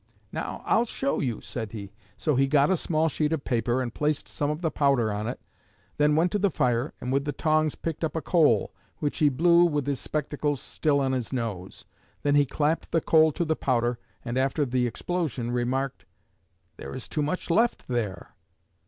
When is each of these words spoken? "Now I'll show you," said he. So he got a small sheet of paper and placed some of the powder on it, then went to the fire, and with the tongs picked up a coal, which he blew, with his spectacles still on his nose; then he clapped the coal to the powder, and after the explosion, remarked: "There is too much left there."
"Now 0.31 0.63
I'll 0.65 0.85
show 0.85 1.19
you," 1.19 1.41
said 1.41 1.73
he. 1.73 1.93
So 2.17 2.35
he 2.35 2.47
got 2.47 2.71
a 2.71 2.75
small 2.75 3.07
sheet 3.07 3.31
of 3.33 3.43
paper 3.43 3.83
and 3.83 3.93
placed 3.93 4.27
some 4.27 4.49
of 4.49 4.63
the 4.63 4.71
powder 4.71 5.11
on 5.13 5.27
it, 5.27 5.39
then 5.97 6.15
went 6.15 6.31
to 6.31 6.39
the 6.39 6.49
fire, 6.49 6.95
and 6.99 7.13
with 7.13 7.23
the 7.25 7.31
tongs 7.31 7.75
picked 7.75 8.03
up 8.03 8.15
a 8.15 8.21
coal, 8.23 8.73
which 8.97 9.19
he 9.19 9.29
blew, 9.29 9.63
with 9.63 9.85
his 9.85 9.99
spectacles 9.99 10.59
still 10.59 10.99
on 11.01 11.11
his 11.11 11.31
nose; 11.31 11.85
then 12.23 12.33
he 12.33 12.47
clapped 12.47 12.89
the 12.91 12.99
coal 12.99 13.31
to 13.33 13.45
the 13.45 13.55
powder, 13.55 13.99
and 14.25 14.39
after 14.39 14.65
the 14.65 14.87
explosion, 14.87 15.51
remarked: 15.51 16.05
"There 16.77 16.95
is 16.95 17.07
too 17.07 17.21
much 17.21 17.51
left 17.51 17.85
there." 17.87 18.33